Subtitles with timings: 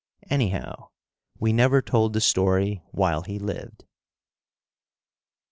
[0.31, 0.89] Anyhow,
[1.37, 3.85] we never told the story while he lived.